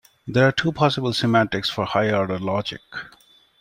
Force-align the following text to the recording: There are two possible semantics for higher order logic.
There 0.25 0.47
are 0.47 0.51
two 0.51 0.71
possible 0.71 1.13
semantics 1.13 1.69
for 1.69 1.85
higher 1.85 2.15
order 2.15 2.39
logic. 2.39 2.81